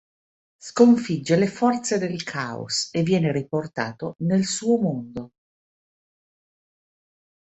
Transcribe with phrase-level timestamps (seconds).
[0.57, 5.31] Sconfigge le forze del Caos e viene riportato nel suo mondo.